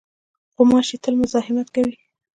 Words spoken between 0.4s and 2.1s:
غوماشې تل مزاحمت کوي.